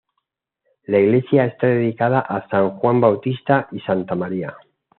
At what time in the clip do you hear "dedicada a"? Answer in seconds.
1.67-2.49